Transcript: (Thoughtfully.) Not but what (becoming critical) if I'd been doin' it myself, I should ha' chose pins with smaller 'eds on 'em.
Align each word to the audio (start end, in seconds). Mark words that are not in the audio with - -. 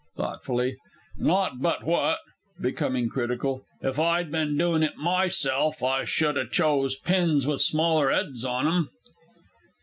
(Thoughtfully.) 0.17 0.77
Not 1.19 1.61
but 1.61 1.83
what 1.83 2.17
(becoming 2.59 3.07
critical) 3.07 3.67
if 3.83 3.99
I'd 3.99 4.31
been 4.31 4.57
doin' 4.57 4.81
it 4.81 4.97
myself, 4.97 5.83
I 5.83 6.05
should 6.05 6.37
ha' 6.37 6.49
chose 6.49 6.95
pins 6.97 7.45
with 7.45 7.61
smaller 7.61 8.11
'eds 8.11 8.43
on 8.43 8.65
'em. 8.67 8.89